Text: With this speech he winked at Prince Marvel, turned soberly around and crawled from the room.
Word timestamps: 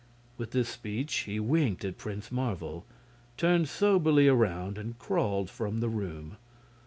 With 0.35 0.49
this 0.49 0.67
speech 0.67 1.13
he 1.29 1.39
winked 1.39 1.85
at 1.85 1.99
Prince 1.99 2.31
Marvel, 2.31 2.87
turned 3.37 3.69
soberly 3.69 4.27
around 4.27 4.79
and 4.79 4.97
crawled 4.97 5.47
from 5.51 5.79
the 5.79 5.89
room. 5.89 6.37